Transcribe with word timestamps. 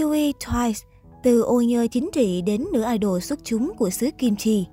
Chewy 0.00 0.32
Twice, 0.32 0.84
từ 1.22 1.40
ô 1.42 1.60
nhơ 1.60 1.86
chính 1.90 2.10
trị 2.12 2.42
đến 2.42 2.64
nữ 2.72 2.84
idol 2.92 3.20
xuất 3.20 3.38
chúng 3.44 3.72
của 3.78 3.90
xứ 3.90 4.10
Kim 4.18 4.36
Chi. 4.36 4.66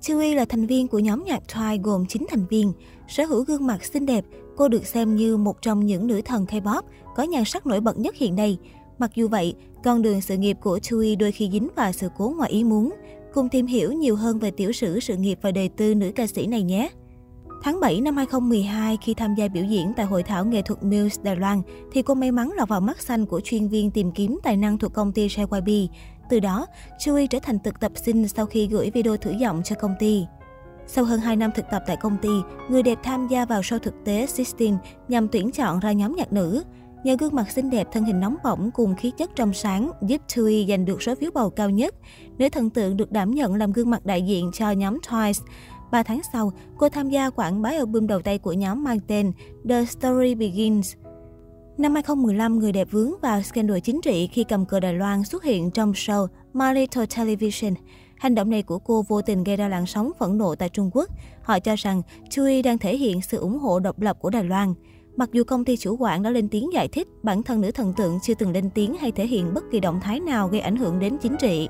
Chewy 0.00 0.34
là 0.34 0.44
thành 0.44 0.66
viên 0.66 0.88
của 0.88 0.98
nhóm 0.98 1.24
nhạc 1.24 1.42
Twice 1.48 1.82
gồm 1.82 2.06
9 2.06 2.26
thành 2.28 2.46
viên. 2.46 2.72
Sở 3.08 3.24
hữu 3.24 3.44
gương 3.44 3.66
mặt 3.66 3.84
xinh 3.84 4.06
đẹp, 4.06 4.24
cô 4.56 4.68
được 4.68 4.86
xem 4.86 5.16
như 5.16 5.36
một 5.36 5.62
trong 5.62 5.86
những 5.86 6.06
nữ 6.06 6.20
thần 6.24 6.44
K-pop 6.44 6.82
có 7.16 7.22
nhan 7.22 7.44
sắc 7.44 7.66
nổi 7.66 7.80
bật 7.80 7.98
nhất 7.98 8.16
hiện 8.16 8.36
nay. 8.36 8.58
Mặc 8.98 9.10
dù 9.14 9.28
vậy, 9.28 9.54
con 9.84 10.02
đường 10.02 10.20
sự 10.20 10.36
nghiệp 10.36 10.56
của 10.62 10.78
Chewy 10.78 11.18
đôi 11.18 11.32
khi 11.32 11.48
dính 11.52 11.68
vào 11.76 11.92
sự 11.92 12.08
cố 12.18 12.34
ngoài 12.36 12.50
ý 12.50 12.64
muốn. 12.64 12.92
Cùng 13.34 13.48
tìm 13.48 13.66
hiểu 13.66 13.92
nhiều 13.92 14.16
hơn 14.16 14.38
về 14.38 14.50
tiểu 14.50 14.72
sử 14.72 15.00
sự 15.00 15.16
nghiệp 15.16 15.38
và 15.42 15.50
đời 15.50 15.68
tư 15.68 15.94
nữ 15.94 16.10
ca 16.14 16.26
sĩ 16.26 16.46
này 16.46 16.62
nhé! 16.62 16.90
Tháng 17.64 17.80
7 17.80 18.00
năm 18.00 18.16
2012, 18.16 18.98
khi 19.02 19.14
tham 19.14 19.34
gia 19.34 19.48
biểu 19.48 19.64
diễn 19.64 19.92
tại 19.96 20.06
hội 20.06 20.22
thảo 20.22 20.44
nghệ 20.44 20.62
thuật 20.62 20.82
Muse 20.82 21.22
Đài 21.22 21.36
Loan, 21.36 21.62
thì 21.92 22.02
cô 22.02 22.14
may 22.14 22.32
mắn 22.32 22.52
lọt 22.56 22.68
vào 22.68 22.80
mắt 22.80 23.00
xanh 23.00 23.26
của 23.26 23.40
chuyên 23.40 23.68
viên 23.68 23.90
tìm 23.90 24.12
kiếm 24.12 24.38
tài 24.42 24.56
năng 24.56 24.78
thuộc 24.78 24.92
công 24.92 25.12
ty 25.12 25.28
JYP. 25.28 25.88
Từ 26.30 26.40
đó, 26.40 26.66
Chui 27.00 27.26
trở 27.26 27.38
thành 27.42 27.58
thực 27.58 27.80
tập 27.80 27.92
sinh 27.94 28.28
sau 28.28 28.46
khi 28.46 28.66
gửi 28.66 28.90
video 28.90 29.16
thử 29.16 29.30
giọng 29.30 29.62
cho 29.64 29.76
công 29.76 29.94
ty. 29.98 30.24
Sau 30.86 31.04
hơn 31.04 31.20
2 31.20 31.36
năm 31.36 31.50
thực 31.54 31.64
tập 31.70 31.82
tại 31.86 31.96
công 31.96 32.16
ty, 32.22 32.28
người 32.68 32.82
đẹp 32.82 32.98
tham 33.02 33.28
gia 33.28 33.44
vào 33.44 33.60
show 33.60 33.78
thực 33.78 33.94
tế 34.04 34.26
16 34.58 34.80
nhằm 35.08 35.28
tuyển 35.28 35.50
chọn 35.50 35.80
ra 35.80 35.92
nhóm 35.92 36.16
nhạc 36.16 36.32
nữ. 36.32 36.62
Nhờ 37.04 37.16
gương 37.20 37.34
mặt 37.34 37.50
xinh 37.50 37.70
đẹp, 37.70 37.88
thân 37.92 38.04
hình 38.04 38.20
nóng 38.20 38.36
bỏng 38.44 38.70
cùng 38.74 38.94
khí 38.94 39.12
chất 39.18 39.30
trong 39.36 39.52
sáng 39.52 39.90
giúp 40.02 40.20
Tui 40.36 40.66
giành 40.68 40.84
được 40.84 41.02
số 41.02 41.14
phiếu 41.14 41.30
bầu 41.34 41.50
cao 41.50 41.70
nhất. 41.70 41.94
Nữ 42.38 42.48
thần 42.48 42.70
tượng 42.70 42.96
được 42.96 43.12
đảm 43.12 43.30
nhận 43.30 43.54
làm 43.54 43.72
gương 43.72 43.90
mặt 43.90 44.06
đại 44.06 44.22
diện 44.22 44.50
cho 44.54 44.70
nhóm 44.70 44.98
Twice. 44.98 45.42
3 45.92 46.02
tháng 46.02 46.20
sau, 46.32 46.52
cô 46.78 46.88
tham 46.88 47.10
gia 47.10 47.30
quảng 47.30 47.62
bá 47.62 47.70
album 47.70 48.06
đầu 48.06 48.22
tay 48.22 48.38
của 48.38 48.52
nhóm 48.52 48.84
mang 48.84 49.00
tên 49.06 49.32
The 49.68 49.84
Story 49.84 50.34
Begins. 50.34 50.94
Năm 51.78 51.94
2015, 51.94 52.58
người 52.58 52.72
đẹp 52.72 52.88
vướng 52.90 53.12
vào 53.22 53.42
scandal 53.42 53.78
chính 53.78 54.00
trị 54.00 54.28
khi 54.32 54.44
cầm 54.44 54.66
cờ 54.66 54.80
Đài 54.80 54.94
Loan 54.94 55.24
xuất 55.24 55.44
hiện 55.44 55.70
trong 55.70 55.92
show 55.92 56.26
My 56.52 56.66
Little 56.74 57.06
Television. 57.16 57.74
Hành 58.16 58.34
động 58.34 58.50
này 58.50 58.62
của 58.62 58.78
cô 58.78 59.04
vô 59.08 59.22
tình 59.22 59.44
gây 59.44 59.56
ra 59.56 59.68
làn 59.68 59.86
sóng 59.86 60.10
phẫn 60.18 60.38
nộ 60.38 60.54
tại 60.54 60.68
Trung 60.68 60.90
Quốc. 60.92 61.08
Họ 61.42 61.58
cho 61.58 61.74
rằng 61.76 62.02
Chui 62.30 62.62
đang 62.62 62.78
thể 62.78 62.96
hiện 62.96 63.20
sự 63.22 63.38
ủng 63.38 63.58
hộ 63.58 63.80
độc 63.80 64.00
lập 64.00 64.16
của 64.20 64.30
Đài 64.30 64.44
Loan. 64.44 64.74
Mặc 65.16 65.28
dù 65.32 65.44
công 65.44 65.64
ty 65.64 65.76
chủ 65.76 65.96
quản 65.96 66.22
đã 66.22 66.30
lên 66.30 66.48
tiếng 66.48 66.72
giải 66.72 66.88
thích, 66.88 67.08
bản 67.22 67.42
thân 67.42 67.60
nữ 67.60 67.70
thần 67.70 67.92
tượng 67.96 68.18
chưa 68.22 68.34
từng 68.34 68.52
lên 68.52 68.70
tiếng 68.74 68.96
hay 68.96 69.12
thể 69.12 69.26
hiện 69.26 69.54
bất 69.54 69.64
kỳ 69.72 69.80
động 69.80 70.00
thái 70.00 70.20
nào 70.20 70.48
gây 70.48 70.60
ảnh 70.60 70.76
hưởng 70.76 70.98
đến 70.98 71.18
chính 71.18 71.36
trị. 71.40 71.68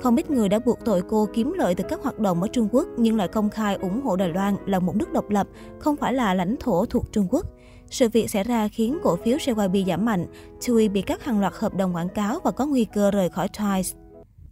Không 0.00 0.16
ít 0.16 0.30
người 0.30 0.48
đã 0.48 0.58
buộc 0.58 0.78
tội 0.84 1.02
cô 1.08 1.28
kiếm 1.34 1.52
lợi 1.52 1.74
từ 1.74 1.84
các 1.88 2.02
hoạt 2.02 2.18
động 2.18 2.42
ở 2.42 2.48
Trung 2.48 2.68
Quốc 2.72 2.88
nhưng 2.96 3.16
lại 3.16 3.28
công 3.28 3.50
khai 3.50 3.74
ủng 3.74 4.02
hộ 4.02 4.16
Đài 4.16 4.28
Loan 4.28 4.56
là 4.66 4.78
một 4.78 4.96
nước 4.96 5.12
độc 5.12 5.30
lập, 5.30 5.48
không 5.78 5.96
phải 5.96 6.12
là 6.12 6.34
lãnh 6.34 6.56
thổ 6.60 6.86
thuộc 6.86 7.12
Trung 7.12 7.26
Quốc. 7.30 7.46
Sự 7.90 8.08
việc 8.08 8.30
xảy 8.30 8.44
ra 8.44 8.68
khiến 8.68 8.98
cổ 9.02 9.16
phiếu 9.16 9.36
JYP 9.36 9.86
giảm 9.86 10.04
mạnh, 10.04 10.26
Tui 10.66 10.88
bị 10.88 11.02
cắt 11.02 11.24
hàng 11.24 11.40
loạt 11.40 11.52
hợp 11.56 11.74
đồng 11.74 11.94
quảng 11.94 12.08
cáo 12.08 12.38
và 12.44 12.50
có 12.50 12.66
nguy 12.66 12.84
cơ 12.84 13.10
rời 13.10 13.28
khỏi 13.28 13.48
Twice. 13.48 13.94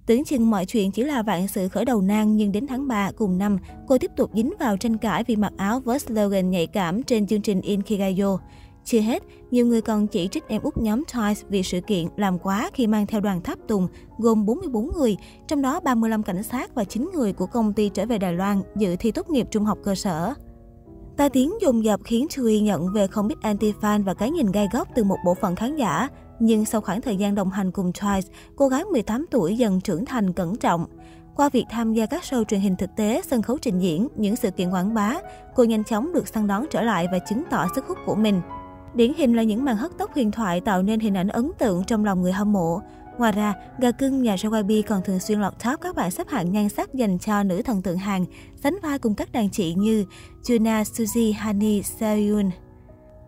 Tưởng 0.06 0.24
chừng 0.24 0.50
mọi 0.50 0.66
chuyện 0.66 0.90
chỉ 0.92 1.02
là 1.02 1.22
vạn 1.22 1.48
sự 1.48 1.68
khởi 1.68 1.84
đầu 1.84 2.02
nan 2.02 2.36
nhưng 2.36 2.52
đến 2.52 2.66
tháng 2.66 2.88
3 2.88 3.10
cùng 3.16 3.38
năm, 3.38 3.58
cô 3.88 3.98
tiếp 3.98 4.10
tục 4.16 4.30
dính 4.34 4.52
vào 4.60 4.76
tranh 4.76 4.98
cãi 4.98 5.24
vì 5.24 5.36
mặc 5.36 5.52
áo 5.56 5.80
với 5.80 5.98
slogan 5.98 6.50
nhạy 6.50 6.66
cảm 6.66 7.02
trên 7.02 7.26
chương 7.26 7.42
trình 7.42 7.60
Inkigayo. 7.60 8.38
Chưa 8.84 9.00
hết, 9.00 9.22
nhiều 9.50 9.66
người 9.66 9.80
còn 9.80 10.06
chỉ 10.06 10.28
trích 10.28 10.48
em 10.48 10.62
út 10.62 10.76
nhóm 10.76 11.02
Twice 11.12 11.44
vì 11.48 11.62
sự 11.62 11.80
kiện 11.80 12.06
làm 12.16 12.38
quá 12.38 12.70
khi 12.74 12.86
mang 12.86 13.06
theo 13.06 13.20
đoàn 13.20 13.42
tháp 13.42 13.58
tùng 13.68 13.88
gồm 14.18 14.46
44 14.46 14.90
người, 14.96 15.16
trong 15.48 15.62
đó 15.62 15.80
35 15.80 16.22
cảnh 16.22 16.42
sát 16.42 16.74
và 16.74 16.84
9 16.84 17.10
người 17.14 17.32
của 17.32 17.46
công 17.46 17.72
ty 17.72 17.88
trở 17.88 18.06
về 18.06 18.18
Đài 18.18 18.32
Loan 18.32 18.62
dự 18.76 18.96
thi 18.96 19.10
tốt 19.10 19.30
nghiệp 19.30 19.46
trung 19.50 19.64
học 19.64 19.78
cơ 19.84 19.94
sở. 19.94 20.34
Tai 21.16 21.30
tiếng 21.30 21.52
dồn 21.60 21.84
dập 21.84 22.00
khiến 22.04 22.26
Chui 22.30 22.60
nhận 22.60 22.92
về 22.92 23.06
không 23.06 23.28
ít 23.28 23.38
anti-fan 23.42 24.04
và 24.04 24.14
cái 24.14 24.30
nhìn 24.30 24.52
gai 24.52 24.68
góc 24.72 24.88
từ 24.94 25.04
một 25.04 25.16
bộ 25.24 25.34
phận 25.34 25.56
khán 25.56 25.76
giả. 25.76 26.08
Nhưng 26.40 26.64
sau 26.64 26.80
khoảng 26.80 27.00
thời 27.00 27.16
gian 27.16 27.34
đồng 27.34 27.50
hành 27.50 27.70
cùng 27.70 27.90
Twice, 27.90 28.30
cô 28.56 28.68
gái 28.68 28.84
18 28.84 29.26
tuổi 29.30 29.56
dần 29.56 29.80
trưởng 29.80 30.04
thành 30.04 30.32
cẩn 30.32 30.56
trọng. 30.56 30.86
Qua 31.36 31.48
việc 31.48 31.64
tham 31.70 31.92
gia 31.92 32.06
các 32.06 32.22
show 32.22 32.44
truyền 32.44 32.60
hình 32.60 32.76
thực 32.76 32.90
tế, 32.96 33.22
sân 33.24 33.42
khấu 33.42 33.58
trình 33.58 33.78
diễn, 33.78 34.08
những 34.16 34.36
sự 34.36 34.50
kiện 34.50 34.70
quảng 34.70 34.94
bá, 34.94 35.14
cô 35.54 35.64
nhanh 35.64 35.84
chóng 35.84 36.12
được 36.12 36.28
săn 36.28 36.46
đón 36.46 36.66
trở 36.70 36.82
lại 36.82 37.06
và 37.12 37.18
chứng 37.18 37.42
tỏ 37.50 37.66
sức 37.74 37.84
hút 37.86 37.98
của 38.06 38.14
mình. 38.14 38.40
Điển 38.94 39.12
hình 39.16 39.36
là 39.36 39.42
những 39.42 39.64
màn 39.64 39.76
hất 39.76 39.90
tóc 39.98 40.14
huyền 40.14 40.30
thoại 40.30 40.60
tạo 40.60 40.82
nên 40.82 41.00
hình 41.00 41.14
ảnh 41.14 41.28
ấn 41.28 41.50
tượng 41.58 41.84
trong 41.84 42.04
lòng 42.04 42.22
người 42.22 42.32
hâm 42.32 42.52
mộ. 42.52 42.80
Ngoài 43.18 43.32
ra, 43.32 43.54
gà 43.78 43.90
cưng 43.90 44.22
nhà 44.22 44.34
JYP 44.34 44.82
còn 44.86 45.02
thường 45.02 45.20
xuyên 45.20 45.40
lọt 45.40 45.54
top 45.64 45.80
các 45.80 45.96
bảng 45.96 46.10
xếp 46.10 46.28
hạng 46.28 46.52
nhan 46.52 46.68
sắc 46.68 46.94
dành 46.94 47.18
cho 47.18 47.42
nữ 47.42 47.62
thần 47.62 47.82
tượng 47.82 47.98
Hàn, 47.98 48.24
sánh 48.56 48.78
vai 48.82 48.98
cùng 48.98 49.14
các 49.14 49.32
đàn 49.32 49.50
chị 49.50 49.74
như 49.74 50.04
Juna, 50.42 50.82
Suzy, 50.82 51.34
Hani, 51.38 51.82
Seoyun. 51.82 52.50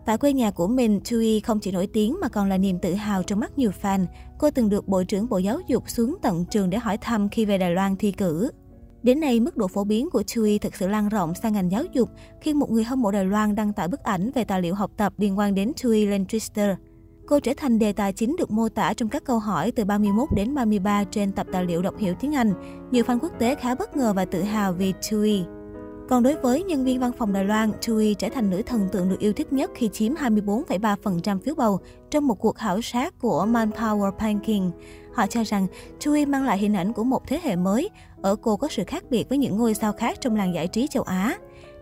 Tại 0.05 0.17
quê 0.17 0.33
nhà 0.33 0.51
của 0.51 0.67
mình, 0.67 0.99
Tui 1.09 1.39
không 1.39 1.59
chỉ 1.59 1.71
nổi 1.71 1.87
tiếng 1.87 2.17
mà 2.21 2.29
còn 2.29 2.49
là 2.49 2.57
niềm 2.57 2.79
tự 2.79 2.93
hào 2.93 3.23
trong 3.23 3.39
mắt 3.39 3.57
nhiều 3.57 3.71
fan. 3.81 4.05
Cô 4.37 4.51
từng 4.51 4.69
được 4.69 4.87
Bộ 4.87 5.03
trưởng 5.03 5.29
Bộ 5.29 5.37
Giáo 5.37 5.59
dục 5.67 5.89
xuống 5.89 6.15
tận 6.21 6.45
trường 6.45 6.69
để 6.69 6.77
hỏi 6.77 6.97
thăm 6.97 7.29
khi 7.29 7.45
về 7.45 7.57
Đài 7.57 7.71
Loan 7.71 7.95
thi 7.95 8.11
cử. 8.11 8.51
Đến 9.03 9.19
nay, 9.19 9.39
mức 9.39 9.57
độ 9.57 9.67
phổ 9.67 9.83
biến 9.83 10.09
của 10.09 10.23
Chui 10.23 10.59
thực 10.59 10.75
sự 10.75 10.87
lan 10.87 11.09
rộng 11.09 11.33
sang 11.33 11.53
ngành 11.53 11.71
giáo 11.71 11.83
dục 11.93 12.09
khi 12.41 12.53
một 12.53 12.71
người 12.71 12.83
hâm 12.83 13.01
mộ 13.01 13.11
Đài 13.11 13.25
Loan 13.25 13.55
đăng 13.55 13.73
tải 13.73 13.87
bức 13.87 14.03
ảnh 14.03 14.31
về 14.35 14.43
tài 14.43 14.61
liệu 14.61 14.75
học 14.75 14.91
tập 14.97 15.13
liên 15.17 15.37
quan 15.37 15.55
đến 15.55 15.73
Chui 15.73 16.07
lên 16.07 16.23
Twitter. 16.23 16.75
Cô 17.27 17.39
trở 17.39 17.51
thành 17.57 17.79
đề 17.79 17.93
tài 17.93 18.13
chính 18.13 18.35
được 18.39 18.51
mô 18.51 18.69
tả 18.69 18.93
trong 18.93 19.09
các 19.09 19.23
câu 19.25 19.39
hỏi 19.39 19.71
từ 19.71 19.85
31 19.85 20.29
đến 20.35 20.55
33 20.55 21.03
trên 21.03 21.31
tập 21.31 21.47
tài 21.51 21.65
liệu 21.65 21.81
đọc 21.81 21.97
hiểu 21.97 22.13
tiếng 22.19 22.35
Anh. 22.35 22.53
Nhiều 22.91 23.03
fan 23.03 23.19
quốc 23.19 23.31
tế 23.39 23.55
khá 23.55 23.75
bất 23.75 23.97
ngờ 23.97 24.13
và 24.15 24.25
tự 24.25 24.41
hào 24.41 24.73
vì 24.73 24.93
Chui. 25.01 25.43
Còn 26.09 26.23
đối 26.23 26.35
với 26.35 26.63
nhân 26.63 26.83
viên 26.83 26.99
văn 26.99 27.11
phòng 27.17 27.33
Đài 27.33 27.45
Loan, 27.45 27.71
Chui 27.81 28.13
trở 28.13 28.29
thành 28.29 28.49
nữ 28.49 28.61
thần 28.61 28.89
tượng 28.91 29.09
được 29.09 29.19
yêu 29.19 29.33
thích 29.33 29.53
nhất 29.53 29.71
khi 29.75 29.89
chiếm 29.93 30.13
24,3% 30.13 31.39
phiếu 31.39 31.55
bầu 31.55 31.79
trong 32.11 32.27
một 32.27 32.35
cuộc 32.35 32.55
khảo 32.55 32.81
sát 32.81 33.19
của 33.19 33.45
Manpower 33.49 34.11
Ranking. 34.19 34.71
Họ 35.13 35.27
cho 35.27 35.43
rằng 35.43 35.67
Chui 35.99 36.25
mang 36.25 36.43
lại 36.43 36.57
hình 36.57 36.73
ảnh 36.73 36.93
của 36.93 37.03
một 37.03 37.27
thế 37.27 37.39
hệ 37.43 37.55
mới, 37.55 37.89
ở 38.21 38.35
cô 38.35 38.57
có 38.57 38.67
sự 38.67 38.83
khác 38.87 39.03
biệt 39.09 39.29
với 39.29 39.37
những 39.37 39.57
ngôi 39.57 39.73
sao 39.73 39.93
khác 39.93 40.17
trong 40.21 40.35
làng 40.35 40.53
giải 40.53 40.67
trí 40.67 40.87
châu 40.87 41.03
Á. 41.03 41.37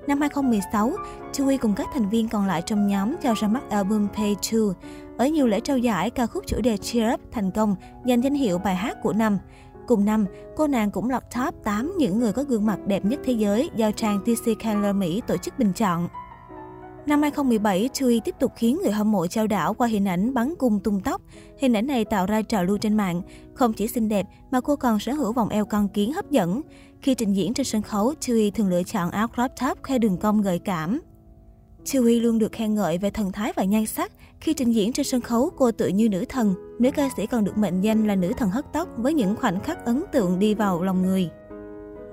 Năm 0.07 0.21
2016, 0.21 0.91
Chui 1.33 1.57
cùng 1.57 1.73
các 1.73 1.87
thành 1.93 2.09
viên 2.09 2.29
còn 2.29 2.47
lại 2.47 2.61
trong 2.61 2.87
nhóm 2.87 3.15
cho 3.21 3.33
ra 3.33 3.47
mắt 3.47 3.69
album 3.69 4.07
Pay 4.15 4.35
2. 4.51 4.61
Ở 5.17 5.27
nhiều 5.27 5.47
lễ 5.47 5.59
trao 5.59 5.77
giải, 5.77 6.09
ca 6.09 6.25
khúc 6.27 6.43
chủ 6.47 6.61
đề 6.61 6.77
Cheer 6.77 7.13
Up 7.13 7.19
thành 7.31 7.51
công, 7.51 7.75
giành 8.05 8.23
danh 8.23 8.33
hiệu 8.33 8.57
bài 8.57 8.75
hát 8.75 8.97
của 9.03 9.13
năm. 9.13 9.37
Cùng 9.87 10.05
năm, 10.05 10.25
cô 10.55 10.67
nàng 10.67 10.91
cũng 10.91 11.09
lọt 11.09 11.23
top 11.35 11.55
8 11.63 11.93
những 11.97 12.19
người 12.19 12.33
có 12.33 12.43
gương 12.43 12.65
mặt 12.65 12.79
đẹp 12.87 13.05
nhất 13.05 13.19
thế 13.23 13.33
giới 13.33 13.69
do 13.75 13.91
trang 13.91 14.19
TC 14.19 14.59
Keller 14.59 14.95
Mỹ 14.95 15.21
tổ 15.27 15.37
chức 15.37 15.59
bình 15.59 15.73
chọn. 15.73 16.07
Năm 17.05 17.21
2017, 17.21 17.89
Tui 17.99 18.21
tiếp 18.25 18.35
tục 18.39 18.51
khiến 18.55 18.79
người 18.83 18.91
hâm 18.91 19.11
mộ 19.11 19.27
trao 19.27 19.47
đảo 19.47 19.73
qua 19.73 19.87
hình 19.87 20.07
ảnh 20.07 20.33
bắn 20.33 20.53
cung 20.55 20.79
tung 20.79 20.99
tóc. 20.99 21.21
Hình 21.57 21.73
ảnh 21.73 21.87
này 21.87 22.05
tạo 22.05 22.25
ra 22.25 22.41
trào 22.41 22.63
lưu 22.63 22.77
trên 22.77 22.97
mạng. 22.97 23.21
Không 23.53 23.73
chỉ 23.73 23.87
xinh 23.87 24.09
đẹp 24.09 24.25
mà 24.51 24.61
cô 24.61 24.75
còn 24.75 24.99
sở 24.99 25.11
hữu 25.13 25.33
vòng 25.33 25.49
eo 25.49 25.65
con 25.65 25.87
kiến 25.87 26.13
hấp 26.13 26.31
dẫn. 26.31 26.61
Khi 27.01 27.15
trình 27.15 27.33
diễn 27.33 27.53
trên 27.53 27.65
sân 27.65 27.81
khấu, 27.81 28.13
Tui 28.27 28.51
thường 28.51 28.69
lựa 28.69 28.83
chọn 28.83 29.11
áo 29.11 29.27
crop 29.27 29.51
top 29.61 29.77
khoe 29.83 29.97
đường 29.97 30.17
cong 30.17 30.41
gợi 30.41 30.59
cảm. 30.59 31.01
Tui 31.93 32.19
luôn 32.19 32.39
được 32.39 32.51
khen 32.51 32.75
ngợi 32.75 32.97
về 32.97 33.09
thần 33.09 33.31
thái 33.31 33.53
và 33.55 33.63
nhan 33.63 33.85
sắc. 33.85 34.11
Khi 34.39 34.53
trình 34.53 34.71
diễn 34.71 34.93
trên 34.93 35.05
sân 35.05 35.21
khấu, 35.21 35.49
cô 35.57 35.71
tự 35.71 35.87
như 35.87 36.09
nữ 36.09 36.25
thần. 36.29 36.53
Nữ 36.79 36.91
ca 36.91 37.09
sĩ 37.17 37.27
còn 37.27 37.43
được 37.43 37.57
mệnh 37.57 37.81
danh 37.81 38.07
là 38.07 38.15
nữ 38.15 38.31
thần 38.37 38.49
hất 38.49 38.73
tóc 38.73 38.89
với 38.97 39.13
những 39.13 39.35
khoảnh 39.35 39.59
khắc 39.59 39.85
ấn 39.85 40.03
tượng 40.11 40.39
đi 40.39 40.53
vào 40.53 40.83
lòng 40.83 41.01
người. 41.01 41.29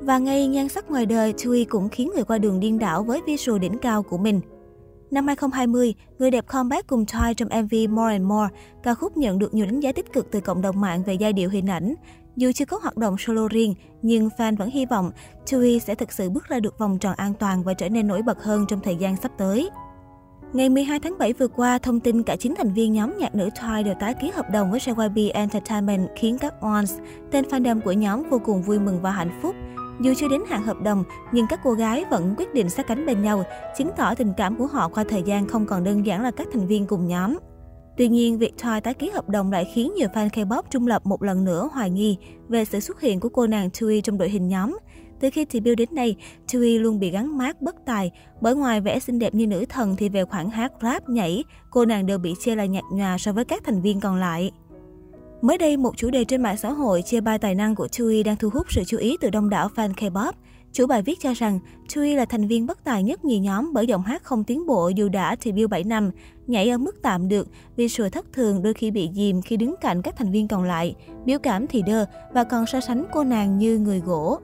Và 0.01 0.19
ngay 0.19 0.47
nhan 0.47 0.69
sắc 0.69 0.91
ngoài 0.91 1.07
đời, 1.07 1.33
Chewy 1.33 1.65
cũng 1.69 1.89
khiến 1.89 2.11
người 2.15 2.25
qua 2.25 2.39
đường 2.39 2.61
điên 2.61 2.79
đảo 2.79 3.03
với 3.05 3.21
visual 3.27 3.59
đỉnh 3.59 3.79
cao 3.79 4.03
của 4.03 4.19
mình. 4.19 4.41
Năm 5.11 5.27
2020, 5.27 5.95
người 6.19 6.31
đẹp 6.31 6.47
comeback 6.47 6.87
cùng 6.87 7.07
Choi 7.07 7.35
trong 7.35 7.49
MV 7.49 7.75
More 7.91 8.13
and 8.13 8.25
More, 8.25 8.55
ca 8.83 8.95
khúc 8.95 9.17
nhận 9.17 9.39
được 9.39 9.55
nhiều 9.55 9.67
đánh 9.67 9.81
giá 9.81 9.93
tích 9.93 10.13
cực 10.13 10.31
từ 10.31 10.41
cộng 10.41 10.63
đồng 10.63 10.81
mạng 10.81 11.03
về 11.07 11.15
giai 11.15 11.33
điệu 11.33 11.51
hình 11.51 11.67
ảnh. 11.67 11.95
Dù 12.39 12.53
chưa 12.53 12.65
có 12.65 12.79
hoạt 12.83 12.97
động 12.97 13.17
solo 13.19 13.49
riêng, 13.49 13.75
nhưng 14.03 14.29
fan 14.39 14.57
vẫn 14.57 14.71
hy 14.71 14.87
vọng 14.87 15.11
Tui 15.51 15.79
sẽ 15.79 15.95
thực 15.95 16.13
sự 16.13 16.31
bước 16.31 16.49
ra 16.49 16.61
được 16.61 16.79
vòng 16.79 16.99
tròn 16.99 17.15
an 17.17 17.33
toàn 17.41 17.63
và 17.63 17.75
trở 17.75 17.89
nên 17.89 18.07
nổi 18.07 18.23
bật 18.23 18.43
hơn 18.45 18.65
trong 18.69 18.81
thời 18.81 18.97
gian 18.97 19.17
sắp 19.17 19.33
tới. 19.39 19.71
Ngày 20.53 20.69
12 20.69 21.01
tháng 21.01 21.19
7 21.19 21.33
vừa 21.33 21.49
qua, 21.49 21.79
thông 21.79 22.01
tin 22.01 22.23
cả 22.23 22.37
9 22.37 22.55
thành 22.59 22.75
viên 22.75 22.93
nhóm 22.93 23.19
nhạc 23.19 23.35
nữ 23.35 23.49
Twice 23.49 23.85
đều 23.85 23.95
tái 24.01 24.15
ký 24.15 24.31
hợp 24.31 24.51
đồng 24.53 24.71
với 24.71 24.81
JYP 24.81 25.31
Entertainment 25.35 26.09
khiến 26.17 26.39
các 26.39 26.61
Ons, 26.61 26.95
tên 27.31 27.45
fandom 27.45 27.81
của 27.81 27.93
nhóm 27.93 28.31
vô 28.31 28.41
cùng 28.45 28.63
vui 28.63 28.79
mừng 28.79 29.03
và 29.03 29.11
hạnh 29.11 29.39
phúc. 29.43 29.55
Dù 30.01 30.15
chưa 30.17 30.29
đến 30.29 30.41
hạn 30.49 30.63
hợp 30.63 30.77
đồng, 30.83 31.05
nhưng 31.33 31.47
các 31.49 31.61
cô 31.65 31.73
gái 31.73 32.05
vẫn 32.11 32.35
quyết 32.39 32.55
định 32.55 32.71
sát 32.71 32.87
cánh 32.87 33.07
bên 33.07 33.23
nhau, 33.23 33.45
chứng 33.79 33.91
tỏ 33.97 34.15
tình 34.15 34.33
cảm 34.37 34.57
của 34.57 34.67
họ 34.67 34.89
qua 34.89 35.05
thời 35.09 35.23
gian 35.23 35.49
không 35.49 35.67
còn 35.67 35.85
đơn 35.85 36.07
giản 36.07 36.23
là 36.23 36.31
các 36.31 36.47
thành 36.53 36.67
viên 36.67 36.87
cùng 36.87 37.07
nhóm. 37.07 37.39
Tuy 37.99 38.09
nhiên, 38.09 38.39
việc 38.39 38.55
Toy 38.63 38.81
tái 38.81 38.95
ký 38.95 39.11
hợp 39.11 39.29
đồng 39.29 39.53
lại 39.53 39.65
khiến 39.75 39.93
nhiều 39.97 40.09
fan 40.09 40.29
K-pop 40.29 40.63
trung 40.71 40.87
lập 40.87 41.07
một 41.07 41.23
lần 41.23 41.45
nữa 41.45 41.69
hoài 41.73 41.91
nghi 41.91 42.17
về 42.49 42.65
sự 42.65 42.81
xuất 42.81 43.01
hiện 43.01 43.21
của 43.21 43.29
cô 43.29 43.47
nàng 43.47 43.71
Tui 43.81 44.01
trong 44.01 44.19
đội 44.19 44.29
hình 44.29 44.49
nhóm. 44.49 44.79
Từ 45.21 45.31
khi 45.33 45.47
debut 45.51 45.79
đến 45.79 45.89
nay, 45.93 46.17
Tui 46.53 46.79
luôn 46.79 47.01
bị 47.01 47.11
gắn 47.11 47.39
mát 47.39 47.63
bất 47.63 47.77
tài, 47.87 48.11
bởi 48.41 48.57
ngoài 48.57 48.81
vẻ 48.81 48.99
xinh 48.99 49.19
đẹp 49.19 49.35
như 49.35 49.47
nữ 49.47 49.65
thần 49.69 49.97
thì 49.97 50.09
về 50.09 50.25
khoản 50.25 50.51
hát 50.51 50.73
rap, 50.83 51.09
nhảy, 51.09 51.45
cô 51.71 51.85
nàng 51.85 52.07
đều 52.07 52.19
bị 52.19 52.35
chê 52.45 52.55
là 52.55 52.65
nhạt 52.65 52.85
nhòa 52.93 53.19
so 53.19 53.33
với 53.33 53.45
các 53.45 53.65
thành 53.65 53.83
viên 53.83 54.01
còn 54.01 54.17
lại. 54.17 54.51
Mới 55.43 55.59
đây, 55.59 55.77
một 55.77 55.97
chủ 55.97 56.11
đề 56.11 56.25
trên 56.25 56.43
mạng 56.43 56.57
xã 56.57 56.73
hội 56.73 57.03
chia 57.03 57.21
bài 57.21 57.39
tài 57.39 57.55
năng 57.55 57.75
của 57.75 57.89
Chui 57.89 58.23
đang 58.23 58.37
thu 58.37 58.51
hút 58.51 58.67
sự 58.71 58.83
chú 58.87 58.99
ý 58.99 59.17
từ 59.21 59.31
đông 59.31 59.51
đảo 59.51 59.69
fan 59.75 59.93
K-pop. 59.93 60.33
Chủ 60.73 60.87
bài 60.87 61.03
viết 61.03 61.21
cho 61.21 61.33
rằng 61.33 61.59
Chui 61.89 62.15
là 62.15 62.25
thành 62.25 62.47
viên 62.47 62.67
bất 62.67 62.85
tài 62.85 63.03
nhất 63.03 63.25
nhì 63.25 63.39
nhóm 63.39 63.73
bởi 63.73 63.87
giọng 63.87 64.03
hát 64.03 64.23
không 64.23 64.45
tiến 64.45 64.67
bộ 64.67 64.89
dù 64.89 65.09
đã 65.09 65.37
debut 65.41 65.71
7 65.71 65.85
năm, 65.85 66.11
nhảy 66.47 66.71
ở 66.71 66.79
mức 66.79 67.03
tạm 67.03 67.29
được, 67.29 67.49
visual 67.77 68.09
thất 68.09 68.33
thường 68.33 68.63
đôi 68.63 68.75
khi 68.75 68.91
bị 68.91 69.11
dìm 69.15 69.43
khi 69.43 69.57
đứng 69.57 69.75
cạnh 69.81 70.03
các 70.03 70.17
thành 70.17 70.31
viên 70.31 70.49
còn 70.49 70.65
lại, 70.65 70.95
biểu 71.25 71.39
cảm 71.39 71.67
thì 71.67 71.83
đơ 71.83 72.05
và 72.33 72.45
còn 72.45 72.67
so 72.67 72.81
sánh 72.81 73.07
cô 73.13 73.25
nàng 73.25 73.59
như 73.59 73.79
người 73.79 74.01
gỗ. 74.01 74.39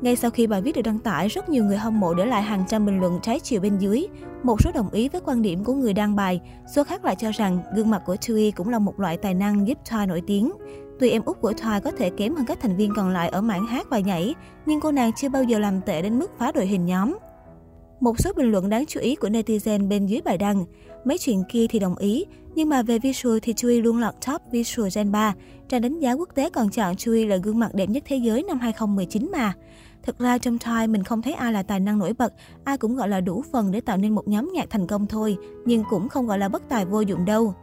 Ngay 0.00 0.16
sau 0.16 0.30
khi 0.30 0.46
bài 0.46 0.62
viết 0.62 0.76
được 0.76 0.82
đăng 0.82 0.98
tải, 0.98 1.28
rất 1.28 1.48
nhiều 1.48 1.64
người 1.64 1.76
hâm 1.76 2.00
mộ 2.00 2.14
để 2.14 2.26
lại 2.26 2.42
hàng 2.42 2.64
trăm 2.68 2.86
bình 2.86 3.00
luận 3.00 3.18
trái 3.22 3.40
chiều 3.40 3.60
bên 3.60 3.78
dưới. 3.78 4.06
Một 4.42 4.62
số 4.62 4.70
đồng 4.74 4.90
ý 4.90 5.08
với 5.08 5.20
quan 5.24 5.42
điểm 5.42 5.64
của 5.64 5.74
người 5.74 5.92
đăng 5.92 6.16
bài, 6.16 6.40
số 6.74 6.84
khác 6.84 7.04
lại 7.04 7.16
cho 7.18 7.30
rằng 7.30 7.58
gương 7.74 7.90
mặt 7.90 8.02
của 8.06 8.16
Tui 8.28 8.50
cũng 8.50 8.68
là 8.68 8.78
một 8.78 9.00
loại 9.00 9.16
tài 9.16 9.34
năng 9.34 9.68
giúp 9.68 9.78
Thoa 9.84 10.06
nổi 10.06 10.22
tiếng. 10.26 10.52
Tuy 11.00 11.10
em 11.10 11.22
út 11.24 11.40
của 11.40 11.52
Thoa 11.52 11.80
có 11.80 11.90
thể 11.90 12.10
kém 12.10 12.34
hơn 12.34 12.46
các 12.46 12.60
thành 12.60 12.76
viên 12.76 12.92
còn 12.96 13.10
lại 13.10 13.28
ở 13.28 13.40
mảng 13.40 13.66
hát 13.66 13.86
và 13.90 13.98
nhảy, 13.98 14.34
nhưng 14.66 14.80
cô 14.80 14.92
nàng 14.92 15.10
chưa 15.16 15.28
bao 15.28 15.42
giờ 15.42 15.58
làm 15.58 15.80
tệ 15.80 16.02
đến 16.02 16.18
mức 16.18 16.30
phá 16.38 16.52
đội 16.52 16.66
hình 16.66 16.86
nhóm. 16.86 17.18
Một 18.00 18.20
số 18.20 18.32
bình 18.36 18.50
luận 18.50 18.68
đáng 18.68 18.86
chú 18.86 19.00
ý 19.00 19.14
của 19.14 19.28
netizen 19.28 19.88
bên 19.88 20.06
dưới 20.06 20.20
bài 20.24 20.38
đăng. 20.38 20.64
Mấy 21.04 21.18
chuyện 21.18 21.42
kia 21.48 21.66
thì 21.70 21.78
đồng 21.78 21.96
ý, 21.96 22.24
nhưng 22.56 22.68
mà 22.68 22.82
về 22.82 22.98
visual 22.98 23.38
thì 23.42 23.54
Chui 23.54 23.82
luôn 23.82 23.98
lọt 23.98 24.14
top 24.26 24.42
visual 24.50 24.88
Gen 24.94 25.12
3. 25.12 25.34
Trang 25.68 25.80
đánh 25.80 25.98
giá 25.98 26.12
quốc 26.12 26.28
tế 26.34 26.50
còn 26.50 26.70
chọn 26.70 26.96
Chui 26.96 27.26
là 27.26 27.36
gương 27.36 27.58
mặt 27.58 27.74
đẹp 27.74 27.88
nhất 27.88 28.02
thế 28.06 28.16
giới 28.16 28.42
năm 28.42 28.58
2019 28.58 29.30
mà. 29.32 29.52
Thực 30.02 30.18
ra 30.18 30.38
trong 30.38 30.58
Time 30.58 30.86
mình 30.86 31.04
không 31.04 31.22
thấy 31.22 31.32
ai 31.32 31.52
là 31.52 31.62
tài 31.62 31.80
năng 31.80 31.98
nổi 31.98 32.12
bật, 32.12 32.32
ai 32.64 32.78
cũng 32.78 32.96
gọi 32.96 33.08
là 33.08 33.20
đủ 33.20 33.44
phần 33.52 33.72
để 33.72 33.80
tạo 33.80 33.96
nên 33.96 34.14
một 34.14 34.28
nhóm 34.28 34.50
nhạc 34.54 34.70
thành 34.70 34.86
công 34.86 35.06
thôi, 35.06 35.36
nhưng 35.64 35.84
cũng 35.90 36.08
không 36.08 36.26
gọi 36.26 36.38
là 36.38 36.48
bất 36.48 36.68
tài 36.68 36.84
vô 36.84 37.00
dụng 37.00 37.24
đâu. 37.24 37.54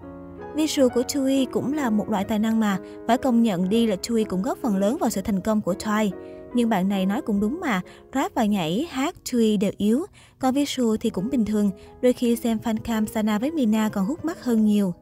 Visual 0.55 0.87
của 0.95 1.03
Tui 1.13 1.45
cũng 1.45 1.73
là 1.73 1.89
một 1.89 2.09
loại 2.09 2.23
tài 2.23 2.39
năng 2.39 2.59
mà, 2.59 2.77
phải 3.07 3.17
công 3.17 3.43
nhận 3.43 3.69
đi 3.69 3.87
là 3.87 3.95
Tui 4.07 4.23
cũng 4.23 4.41
góp 4.41 4.57
phần 4.57 4.77
lớn 4.77 4.97
vào 4.97 5.09
sự 5.09 5.21
thành 5.21 5.41
công 5.41 5.61
của 5.61 5.73
Time. 5.73 6.09
Nhưng 6.53 6.69
bạn 6.69 6.89
này 6.89 7.05
nói 7.05 7.21
cũng 7.21 7.39
đúng 7.39 7.59
mà, 7.59 7.81
rap 8.13 8.35
và 8.35 8.45
nhảy, 8.45 8.87
hát, 8.91 9.15
Tui 9.31 9.57
đều 9.57 9.71
yếu, 9.77 10.05
còn 10.39 10.53
visual 10.53 10.95
thì 10.99 11.09
cũng 11.09 11.29
bình 11.29 11.45
thường, 11.45 11.71
đôi 12.01 12.13
khi 12.13 12.35
xem 12.35 12.57
fan 12.63 12.77
cam 12.77 13.07
Sana 13.07 13.39
với 13.39 13.51
Mina 13.51 13.89
còn 13.89 14.05
hút 14.05 14.25
mắt 14.25 14.43
hơn 14.43 14.65
nhiều. 14.65 14.93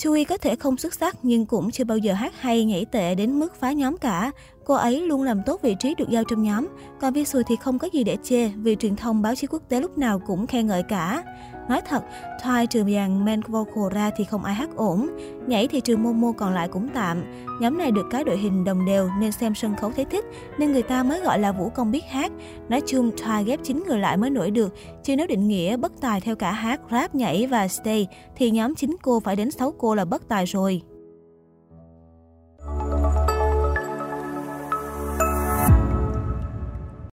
Chui 0.00 0.24
có 0.24 0.36
thể 0.36 0.56
không 0.56 0.76
xuất 0.76 0.94
sắc 0.94 1.16
nhưng 1.22 1.46
cũng 1.46 1.70
chưa 1.70 1.84
bao 1.84 1.98
giờ 1.98 2.12
hát 2.12 2.32
hay 2.40 2.64
nhảy 2.64 2.84
tệ 2.84 3.14
đến 3.14 3.40
mức 3.40 3.54
phá 3.54 3.72
nhóm 3.72 3.96
cả. 3.96 4.30
Cô 4.64 4.74
ấy 4.74 5.00
luôn 5.00 5.22
làm 5.22 5.42
tốt 5.46 5.62
vị 5.62 5.76
trí 5.80 5.94
được 5.94 6.08
giao 6.08 6.24
trong 6.24 6.42
nhóm, 6.42 6.68
còn 7.00 7.12
Visu 7.12 7.42
thì 7.46 7.56
không 7.56 7.78
có 7.78 7.88
gì 7.92 8.04
để 8.04 8.16
chê 8.22 8.48
vì 8.48 8.76
truyền 8.76 8.96
thông 8.96 9.22
báo 9.22 9.34
chí 9.34 9.46
quốc 9.46 9.62
tế 9.68 9.80
lúc 9.80 9.98
nào 9.98 10.18
cũng 10.18 10.46
khen 10.46 10.66
ngợi 10.66 10.82
cả. 10.82 11.22
Nói 11.70 11.80
thật, 11.88 12.04
Twice 12.42 12.66
trừ 12.66 12.84
dàn 12.94 13.24
main 13.24 13.40
vocal 13.40 13.84
ra 13.90 14.10
thì 14.16 14.24
không 14.24 14.44
ai 14.44 14.54
hát 14.54 14.70
ổn. 14.76 15.08
Nhảy 15.46 15.68
thì 15.68 15.80
trừ 15.80 15.96
Momo 15.96 16.32
còn 16.32 16.54
lại 16.54 16.68
cũng 16.68 16.88
tạm. 16.94 17.24
Nhóm 17.60 17.78
này 17.78 17.90
được 17.90 18.06
cái 18.10 18.24
đội 18.24 18.38
hình 18.38 18.64
đồng 18.64 18.86
đều 18.86 19.10
nên 19.20 19.32
xem 19.32 19.54
sân 19.54 19.76
khấu 19.76 19.92
thấy 19.96 20.04
thích, 20.04 20.24
nên 20.58 20.72
người 20.72 20.82
ta 20.82 21.02
mới 21.02 21.20
gọi 21.20 21.38
là 21.38 21.52
vũ 21.52 21.68
công 21.68 21.90
biết 21.90 22.04
hát. 22.08 22.32
Nói 22.68 22.80
chung, 22.86 23.10
Twice 23.10 23.44
ghép 23.44 23.60
chín 23.62 23.82
người 23.86 23.98
lại 23.98 24.16
mới 24.16 24.30
nổi 24.30 24.50
được, 24.50 24.74
chứ 25.02 25.16
nếu 25.16 25.26
định 25.26 25.48
nghĩa 25.48 25.76
bất 25.76 25.92
tài 26.00 26.20
theo 26.20 26.36
cả 26.36 26.52
hát, 26.52 26.80
rap, 26.90 27.14
nhảy 27.14 27.46
và 27.46 27.68
stay 27.68 28.06
thì 28.36 28.50
nhóm 28.50 28.74
chín 28.74 28.96
cô 29.02 29.20
phải 29.20 29.36
đến 29.36 29.50
6 29.50 29.74
cô 29.78 29.94
là 29.94 30.04
bất 30.04 30.28
tài 30.28 30.44
rồi. 30.44 30.82